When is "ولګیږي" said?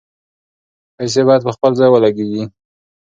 1.91-2.43